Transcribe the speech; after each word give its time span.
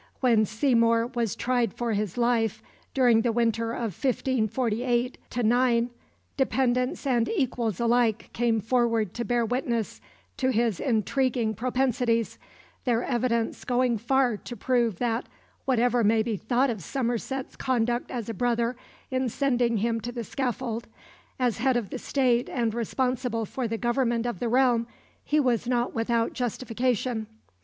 When 0.19 0.47
Seymour 0.47 1.11
was 1.13 1.35
tried 1.35 1.75
for 1.75 1.93
his 1.93 2.17
life 2.17 2.63
during 2.95 3.21
the 3.21 3.31
winter 3.31 3.71
of 3.73 4.03
1548 4.03 5.19
9, 5.43 5.89
dependants 6.35 7.05
and 7.05 7.29
equals 7.29 7.79
alike 7.79 8.31
came 8.33 8.59
forward 8.59 9.13
to 9.13 9.23
bear 9.23 9.45
witness 9.45 10.01
to 10.37 10.49
his 10.49 10.79
intriguing 10.79 11.53
propensities, 11.53 12.39
their 12.83 13.03
evidence 13.03 13.63
going 13.63 13.99
far 13.99 14.37
to 14.37 14.55
prove 14.57 14.97
that, 14.97 15.29
whatever 15.65 16.03
may 16.03 16.23
be 16.23 16.35
thought 16.35 16.71
of 16.71 16.81
Somerset's 16.81 17.55
conduct 17.55 18.09
as 18.09 18.27
a 18.27 18.33
brother 18.33 18.75
in 19.11 19.29
sending 19.29 19.77
him 19.77 19.99
to 20.01 20.11
the 20.11 20.23
scaffold, 20.23 20.87
as 21.37 21.59
head 21.59 21.77
of 21.77 21.91
the 21.91 21.99
State 21.99 22.49
and 22.49 22.73
responsible 22.73 23.45
for 23.45 23.67
the 23.67 23.77
government 23.77 24.25
of 24.25 24.39
the 24.39 24.49
realm, 24.49 24.87
he 25.23 25.39
was 25.39 25.67
not 25.67 25.93
without 25.93 26.33
justification. 26.33 27.27